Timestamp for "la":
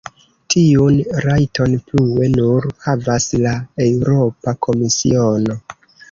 3.43-3.51